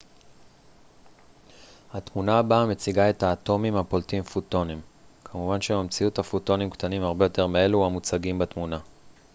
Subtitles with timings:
[1.93, 4.81] התמונה הבאה מציגה את האטומים הפולטים פוטונים
[5.23, 8.79] כמובן שבמציאות הפוטונים קטנים הרבה יותר מאלו המוצגים בתמונה